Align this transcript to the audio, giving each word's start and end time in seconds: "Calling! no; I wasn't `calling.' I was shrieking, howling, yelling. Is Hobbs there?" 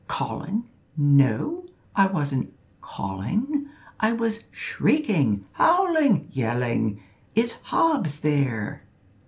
"Calling! 0.07 0.63
no; 0.97 1.63
I 1.95 2.07
wasn't 2.07 2.55
`calling.' 2.81 3.67
I 3.99 4.13
was 4.13 4.45
shrieking, 4.49 5.45
howling, 5.51 6.27
yelling. 6.31 6.99
Is 7.35 7.53
Hobbs 7.65 8.21
there?" 8.21 8.81